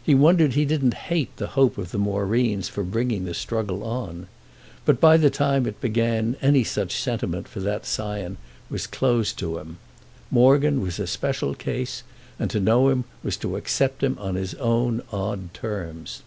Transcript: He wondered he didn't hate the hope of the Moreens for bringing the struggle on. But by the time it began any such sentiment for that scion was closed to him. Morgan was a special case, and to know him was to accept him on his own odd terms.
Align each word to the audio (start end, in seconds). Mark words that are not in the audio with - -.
He 0.00 0.14
wondered 0.14 0.52
he 0.52 0.64
didn't 0.64 0.94
hate 1.10 1.36
the 1.36 1.48
hope 1.58 1.78
of 1.78 1.90
the 1.90 1.98
Moreens 1.98 2.68
for 2.68 2.84
bringing 2.84 3.24
the 3.24 3.34
struggle 3.34 3.82
on. 3.82 4.28
But 4.84 5.00
by 5.00 5.16
the 5.16 5.30
time 5.30 5.66
it 5.66 5.80
began 5.80 6.36
any 6.40 6.62
such 6.62 6.94
sentiment 6.94 7.48
for 7.48 7.58
that 7.58 7.84
scion 7.84 8.36
was 8.70 8.86
closed 8.86 9.36
to 9.40 9.58
him. 9.58 9.78
Morgan 10.30 10.80
was 10.80 11.00
a 11.00 11.08
special 11.08 11.56
case, 11.56 12.04
and 12.38 12.48
to 12.50 12.60
know 12.60 12.88
him 12.88 13.02
was 13.24 13.36
to 13.38 13.56
accept 13.56 14.00
him 14.04 14.16
on 14.20 14.36
his 14.36 14.54
own 14.60 15.02
odd 15.10 15.52
terms. 15.52 16.22